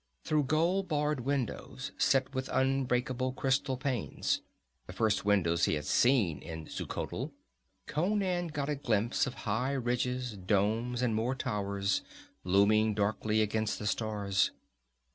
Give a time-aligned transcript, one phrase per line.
[0.23, 4.41] Through gold barred windows, set with unbreakable crystal panes,
[4.87, 7.29] the first windows he had seen in Xuchotl,
[7.85, 12.01] Conan got a glimpse of high ridges, domes and more towers,
[12.43, 14.49] looming darkly against the stars.